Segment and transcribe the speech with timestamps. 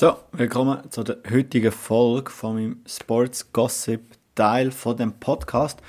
[0.00, 4.00] So, willkommen zu der heutigen Folge von meinem Sports Gossip
[4.36, 5.80] Teil von dem Podcast.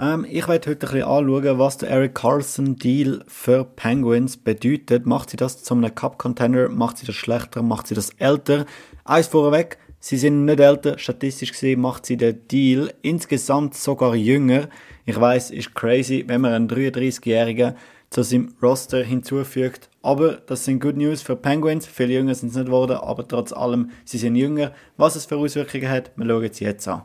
[0.00, 5.06] Ähm, ich werde heute ein bisschen anschauen, was der Eric Carlson Deal für Penguins bedeutet.
[5.06, 6.70] Macht sie das zu einem Cup Contender?
[6.70, 7.62] Macht sie das schlechter?
[7.62, 8.66] Macht sie das älter?
[9.04, 10.98] Eins vorweg, sie sind nicht älter.
[10.98, 14.68] Statistisch gesehen macht sie den Deal insgesamt sogar jünger.
[15.04, 17.76] Ich weiß, ist crazy, wenn man einen 33-Jährigen
[18.10, 19.88] zu seinem Roster hinzufügt.
[20.02, 21.86] Aber das sind Good News für Penguins.
[21.86, 24.72] Viele jünger sind es nicht geworden, aber trotz allem, sie sind jünger.
[24.96, 27.02] Was es für Auswirkungen hat, wir schauen es jetzt an.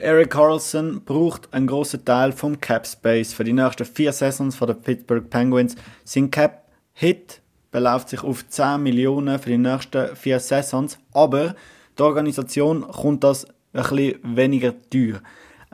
[0.00, 4.68] Eric Carlson braucht einen großen Teil vom Cap Space für die nächsten vier Saisons von
[4.68, 5.74] der Pittsburgh Penguins.
[6.04, 11.54] Sein Cap Hit beläuft sich auf 10 Millionen für die nächsten vier Saisons, aber
[11.98, 15.20] die Organisation kommt das ein bisschen weniger teuer.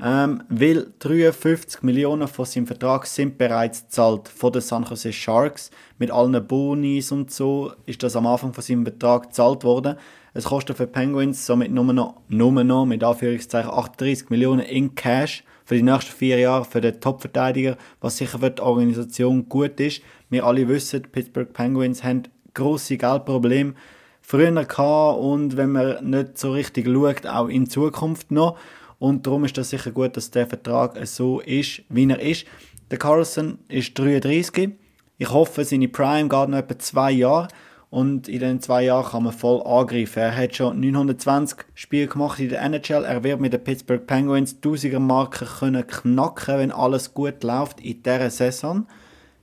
[0.03, 5.71] Ähm, weil 53 Millionen von seinem Vertrag sind bereits gezahlt von den San Jose Sharks.
[5.99, 9.97] Mit allen Bonis und so ist das am Anfang von seinem Vertrag gezahlt worden.
[10.33, 15.45] Es kostet für Penguins somit nur noch, nur noch mit Anführungszeichen 38 Millionen in Cash
[15.65, 20.03] für die nächsten vier Jahre für den Top-Verteidiger, was sicher für die Organisation gut ist.
[20.29, 23.75] Wir alle wissen, die Pittsburgh Penguins haben grosse Geldprobleme
[24.21, 28.57] früher gehabt und wenn man nicht so richtig schaut, auch in Zukunft noch.
[29.05, 32.47] Und darum ist das sicher gut, dass der Vertrag so ist, wie er ist.
[32.91, 34.71] Der Carlson ist 33.
[35.19, 37.49] Ich hoffe, seine Prime geht noch etwa zwei Jahre.
[37.91, 40.21] Und in den zwei Jahren kann man voll angreifen.
[40.21, 43.05] Er hat schon 920 Spiele gemacht in der NHL.
[43.05, 48.03] Er wird mit den Pittsburgh Penguins 1000er Marke können knacken, wenn alles gut läuft in
[48.03, 48.87] dieser Saison.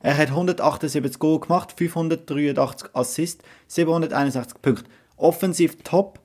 [0.00, 4.90] Er hat 178 Goal gemacht, 583 Assists, 761 Punkte.
[5.16, 6.18] Offensiv top,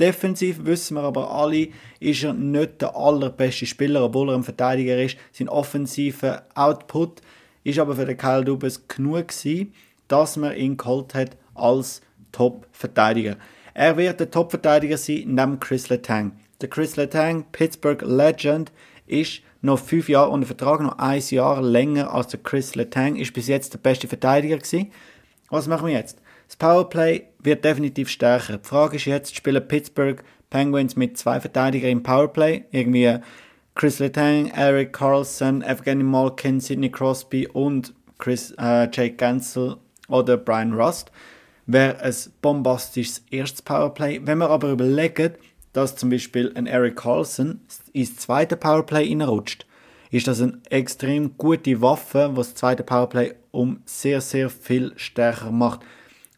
[0.00, 1.68] Defensiv wissen wir aber alle,
[2.00, 5.16] ist er nicht der allerbeste Spieler, obwohl er ein Verteidiger ist.
[5.32, 7.20] Sein offensiver Output
[7.62, 9.74] ist aber für den Kyle Dubas genug gewesen,
[10.08, 12.00] dass man ihn geholt hat als
[12.32, 13.36] Top-Verteidiger.
[13.74, 16.32] Er wird der Top-Verteidiger sein neben Chris Letang.
[16.60, 18.72] Der Chris Letang, Pittsburgh Legend,
[19.06, 23.32] ist noch fünf Jahre unter Vertrag, noch ein Jahr länger als der Chris Letang, ist
[23.34, 24.90] bis jetzt der beste Verteidiger gewesen.
[25.50, 26.18] Was machen wir jetzt?
[26.50, 28.58] Das Powerplay wird definitiv stärker.
[28.58, 32.64] Die Frage ist jetzt, spielen Pittsburgh Penguins mit zwei Verteidigern im Powerplay?
[32.72, 33.18] Irgendwie
[33.76, 39.76] Chris Letang, Eric Carlson, Evgeny Malkin, Sidney Crosby und Chris, äh, Jake Gansel
[40.08, 41.12] oder Brian Rust.
[41.66, 44.20] Wäre ein bombastisches erstes Powerplay.
[44.24, 45.34] Wenn wir aber überlegen,
[45.72, 47.60] dass zum Beispiel ein Eric Carlson
[47.92, 49.66] ins zweite Powerplay reinrutscht,
[50.10, 55.52] ist das eine extrem gute Waffe, was das zweite Powerplay um sehr, sehr viel stärker
[55.52, 55.82] macht.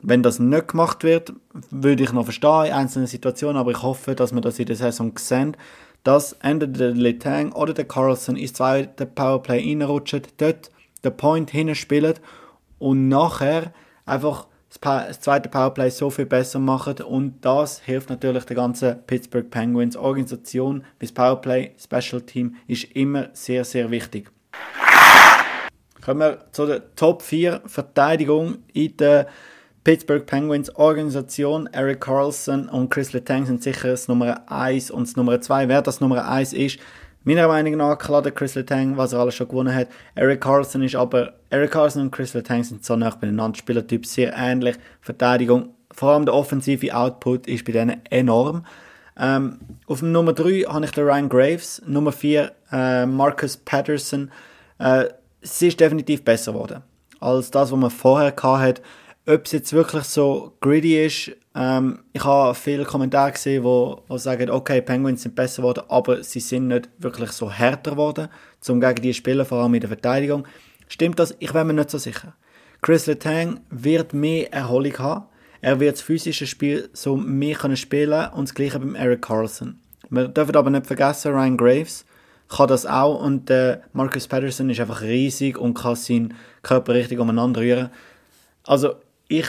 [0.02, 1.32] Wenn das nicht gemacht wird,
[1.70, 4.76] würde ich noch verstehen in einzelnen Situationen, aber ich hoffe, dass wir das in der
[4.76, 5.56] Saison sehen,
[6.02, 10.70] dass entweder der Letang oder der Carlson ins zweite Powerplay reinrutschen, dort
[11.04, 12.14] den Point hinspielen
[12.80, 13.72] und nachher
[14.04, 14.48] einfach
[14.80, 19.96] das zweite Powerplay so viel besser machen und das hilft natürlich der ganzen Pittsburgh Penguins
[19.96, 20.84] Organisation.
[20.98, 24.30] Bis Powerplay Special Team ist immer sehr, sehr wichtig.
[26.00, 29.28] Kommen wir zu der Top 4 Verteidigung in der
[29.84, 35.16] Pittsburgh Penguins Organisation, Eric Carlson und Chris Letang sind sicher das Nummer 1 und das
[35.16, 35.68] Nummer 2.
[35.68, 36.78] Wer das Nummer 1 ist,
[37.24, 39.88] meiner Meinung nach klar der Chris Letang, was er alles schon gewonnen hat.
[40.14, 44.32] Eric Carlson ist aber, Eric Carlson und Chris Letang sind so nah beieinander, Spielertyp sehr
[44.36, 44.76] ähnlich.
[45.00, 48.64] Verteidigung, vor allem der offensive Output ist bei denen enorm.
[49.18, 54.30] Ähm, auf dem Nummer 3 habe ich den Ryan Graves, Nummer 4 äh, Marcus Patterson.
[54.78, 55.06] Äh,
[55.40, 56.82] sie ist definitiv besser geworden
[57.18, 58.82] als das, was man vorher hatte
[59.26, 64.18] ob es jetzt wirklich so greedy ist, ähm, ich habe viele Kommentare gesehen, wo, wo
[64.18, 68.28] sagen, okay, Penguins sind besser geworden, aber sie sind nicht wirklich so härter geworden,
[68.60, 70.46] zum gegen die Spieler, vor allem in der Verteidigung.
[70.88, 71.34] Stimmt das?
[71.38, 72.34] Ich bin mir nicht so sicher.
[72.80, 75.26] Chris Letang wird mehr Erholung haben.
[75.60, 79.78] Er wird das physische Spiel so mehr können spielen und das gleiche beim Eric Carlson.
[80.10, 82.04] Wir dürfen aber nicht vergessen, Ryan Graves
[82.48, 87.18] kann das auch und äh, Marcus Patterson ist einfach riesig und kann seinen Körper richtig
[87.18, 87.90] umeinander rühren.
[88.66, 88.96] Also
[89.32, 89.46] ich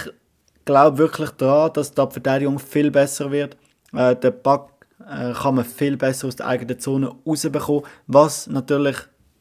[0.64, 3.58] glaube wirklich daran, dass die Verteidigung viel besser wird.
[3.94, 4.70] Äh, der Bug
[5.00, 7.84] äh, kann man viel besser aus der eigenen Zone rausbekommen.
[8.08, 8.96] Was natürlich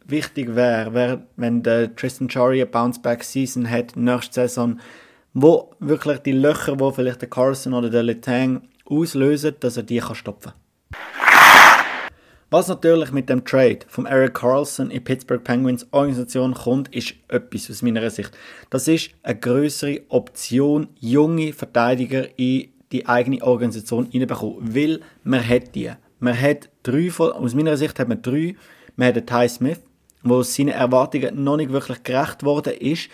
[0.05, 4.81] wichtig wäre, wäre, wenn der Tristan Chari eine Bounce-Back-Season hat nächste Saison,
[5.33, 9.99] wo wirklich die Löcher, wo vielleicht der Carson oder der Letang auslösen, dass er die
[9.99, 10.53] kann stopfen
[12.53, 17.71] was natürlich mit dem Trade von Eric Carlson in Pittsburgh Penguins Organisation kommt, ist etwas
[17.71, 18.31] aus meiner Sicht.
[18.69, 24.75] Das ist eine größere Option, junge Verteidiger in die eigene Organisation reinbekommen.
[24.75, 25.93] Weil man hat die.
[26.19, 28.55] Man hat drei, aus meiner Sicht hat man drei.
[28.97, 29.81] Man hat den Ty Smith,
[30.23, 33.09] wo seine Erwartungen noch nicht wirklich gerecht worden ist.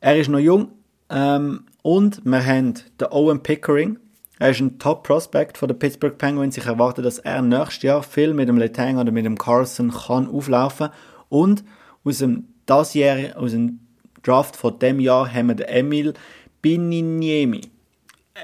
[0.00, 0.68] Er ist noch jung
[1.08, 3.98] ähm, Und wir haben den Owen Pickering.
[4.38, 6.58] Er ist ein Top-Prospect von den Pittsburgh Penguins.
[6.58, 10.28] Ich erwarte, dass er nächstes Jahr viel mit dem Letang oder mit dem Carlson kann
[10.28, 10.90] auflaufen.
[11.30, 11.64] Und
[12.04, 13.80] aus dem, das Jahr, aus dem
[14.22, 16.14] Draft von dem Jahr haben wir den Emil
[16.60, 17.62] Bininiemi.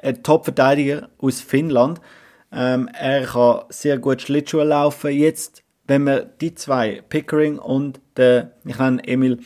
[0.03, 2.01] Ein Top-Verteidiger aus Finnland.
[2.51, 5.11] Ähm, er kann sehr gut Schlittschuhe laufen.
[5.11, 9.41] Jetzt, wenn wir die zwei, Pickering und der, ich nenne Emil,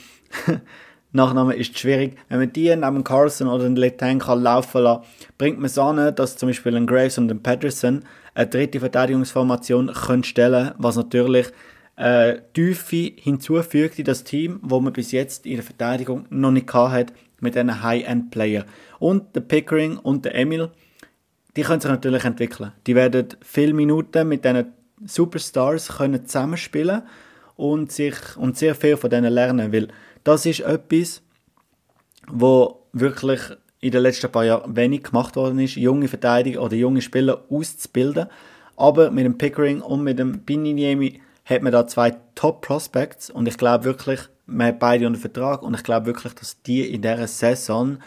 [1.13, 2.17] Nachname ist schwierig.
[2.29, 5.05] Wenn man die neben Carlson oder den Letang kann laufen lassen,
[5.39, 8.05] bringt man es an, dass zum Beispiel ein Graves und ein Patterson
[8.35, 11.47] eine dritte Verteidigungsformation können stellen was natürlich
[11.97, 16.73] äh, Tiefe hinzufügt in das Team, wo man bis jetzt in der Verteidigung noch nicht
[16.73, 18.65] hat mit diesen High-End-Player.
[18.99, 20.71] Und der Pickering und der Emil,
[21.57, 22.73] die können sich natürlich entwickeln.
[22.87, 24.73] Die werden viele Minuten mit diesen
[25.05, 27.03] Superstars können zusammenspielen
[27.57, 29.89] und sich und sehr viel von denen lernen, weil
[30.27, 31.23] das ist etwas,
[32.29, 33.41] wo wirklich
[33.81, 38.27] in den letzten paar Jahren wenig gemacht worden ist, junge Verteidiger oder junge Spieler auszubilden.
[38.77, 43.57] Aber mit dem Pickering und mit dem Bininiemi hat man da zwei Top-Prospects und ich
[43.57, 47.29] glaube wirklich, man hat beide unter Vertrag und ich glaube wirklich, dass die in dieser
[47.29, 47.99] Saison,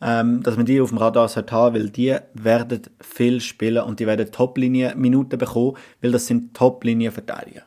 [0.00, 3.98] ähm, dass man die auf dem Radar sollte haben, weil die werden viel spielen und
[3.98, 7.62] die werden Top-Linie Minuten bekommen, weil das sind Top-Linie-Verteidiger.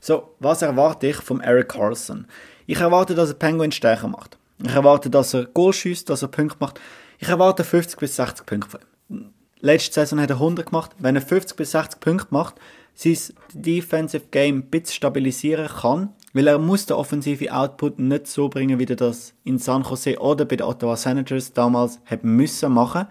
[0.00, 2.26] So, was erwarte ich vom Eric Carlson?
[2.66, 4.38] Ich erwarte, dass er Penguin stärker macht.
[4.62, 6.80] Ich erwarte, dass er Goal schießt, dass er Punkte macht.
[7.18, 9.30] Ich erwarte 50 bis 60 Punkte von ihm.
[9.60, 10.92] Letzte Saison hat er 100 gemacht.
[10.98, 12.56] Wenn er 50 bis 60 Punkte macht,
[12.94, 13.16] sein
[13.52, 18.78] Defensive Game ein bisschen stabilisieren kann, weil er muss den offensiven Output nicht so bringen,
[18.78, 23.06] wie er das in San Jose oder bei den Ottawa Senators damals hat müssen machen,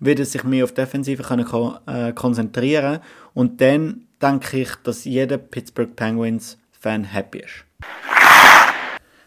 [0.00, 1.46] wird er sich mehr auf Defensive können,
[1.86, 3.00] äh, konzentrieren
[3.34, 7.64] und dann denke ich, dass jeder Pittsburgh Penguins Fan happy ist.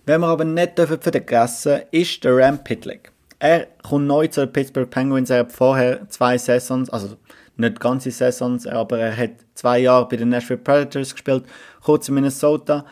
[0.05, 3.11] Wenn wir aber nicht vergessen ist der Ram Pitlick.
[3.39, 5.29] Er kommt neu zu den Pittsburgh Penguins.
[5.29, 7.17] Er hat vorher zwei Saisons, also
[7.57, 11.45] nicht ganze Saisons, aber er hat zwei Jahre bei den Nashville Predators gespielt,
[11.81, 12.85] kurz in Minnesota.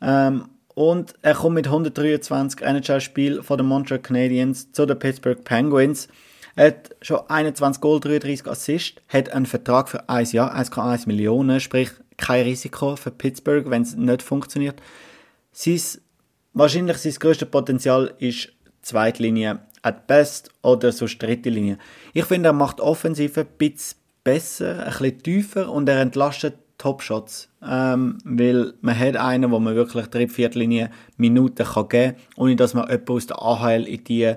[0.00, 6.08] Ähm, und er kommt mit 123 NHL-Spielen von den Montreal Canadiens zu den Pittsburgh Penguins.
[6.60, 11.90] Hat schon 21 Goal, 33 Assists, hat einen Vertrag für ein Jahr, 1,1 Millionen, sprich
[12.18, 14.78] kein Risiko für Pittsburgh, wenn es nicht funktioniert.
[15.52, 15.80] Sein,
[16.52, 18.52] wahrscheinlich sein größtes Potenzial ist
[18.82, 21.78] Zweitlinie at best oder so dritte Linie.
[22.12, 27.48] Ich finde, er macht Offensive ein bisschen besser, ein bisschen tiefer und er entlastet Top-Shots.
[27.66, 32.22] Ähm, weil man hat einen, wo man wirklich dritte, vierte Linie Minuten kann geben kann,
[32.36, 34.34] ohne dass man jemanden aus der AHL in die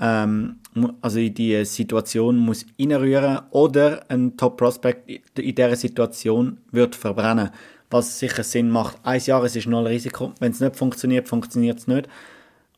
[0.00, 0.56] ähm,
[1.02, 7.50] also in die Situation muss reinrühren oder ein Top-Prospect in dieser Situation wird verbrennen.
[7.90, 8.98] Was sicher Sinn macht.
[9.02, 10.32] Ein Jahr ist null Risiko.
[10.38, 12.08] Wenn es nicht funktioniert, funktioniert es nicht.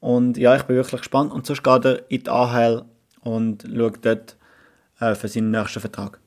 [0.01, 1.33] Und ja, ich bin wirklich gespannt.
[1.33, 2.85] Und sonst geht er in die AHL
[3.21, 4.37] und schaut dort
[5.01, 6.19] äh, für seinen nächsten Vertrag.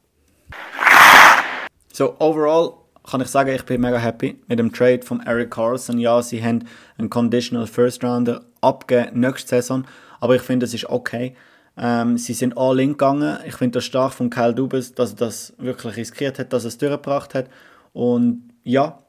[1.91, 2.73] So, overall
[3.09, 5.97] kann ich sagen, ich bin mega happy mit dem Trade von Eric Carlson.
[5.97, 6.65] Ja, sie haben
[6.97, 9.85] einen Conditional First Rounder abgegeben nächste Saison,
[10.25, 11.35] aber ich finde, es ist okay.
[11.77, 13.37] Ähm, sie sind all in gegangen.
[13.45, 16.69] Ich finde das stark von Kyle Dubas, dass er das wirklich riskiert hat, dass er
[16.69, 17.47] es durchgebracht hat.
[17.93, 19.03] Und ja,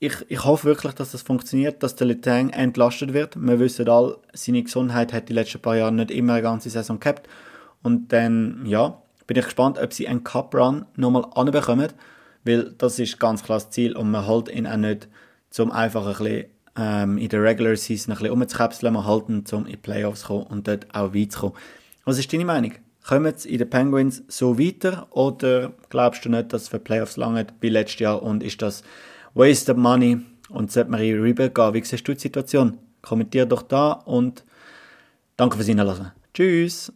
[0.00, 3.36] ich, ich hoffe wirklich, dass das funktioniert, dass der Letang entlastet wird.
[3.36, 6.98] Wir wissen alle, seine Gesundheit hat die letzten paar Jahre nicht immer eine ganze Saison
[6.98, 7.28] gehabt.
[7.84, 11.92] Und dann, ja, bin ich gespannt, ob sie einen Cup-Run nochmal anbekommen,
[12.44, 15.06] weil das ist ganz klar das Ziel und man hält ihn auch nicht,
[15.56, 19.44] um einfach ein bisschen ähm, in der Regular Season ein bisschen umzukäpseln, man hält ihn,
[19.52, 21.54] um in die Playoffs zu kommen und dort auch weit zu kommen.
[22.04, 22.72] Was ist deine Meinung?
[23.06, 27.16] Kommen sie in den Penguins so weiter oder glaubst du nicht, dass es für Playoffs
[27.16, 28.82] lange wie letztes Jahr und ist das
[29.34, 30.18] wasted money
[30.50, 31.74] und sollte man in Rebuild gehen?
[31.74, 32.78] Wie siehst du die Situation?
[33.02, 34.44] Kommentier doch da und
[35.36, 36.12] danke fürs Hinlassen.
[36.32, 36.92] Tschüss!